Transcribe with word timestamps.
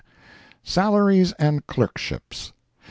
Salaries 0.63 1.31
and 1.37 1.67
Clerkships. 1.67 2.53